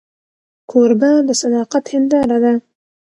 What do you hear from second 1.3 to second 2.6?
صداقت هنداره ده.